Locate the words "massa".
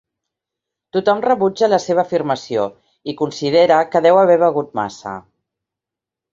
4.83-5.17